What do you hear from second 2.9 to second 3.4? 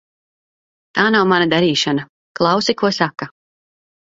saka.